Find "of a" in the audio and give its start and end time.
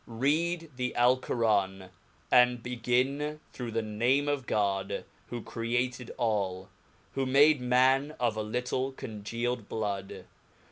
8.19-8.41